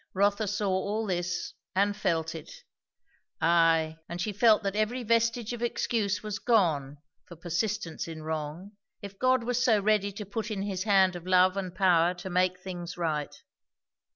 [0.15, 2.63] Rotha saw all this, and felt it.
[3.39, 8.71] Ay, and she felt that every vestige of excuse was gone for persistence in wrong;
[9.03, 12.31] if God was so ready to put in his hand of love and power to
[12.31, 13.43] make things right.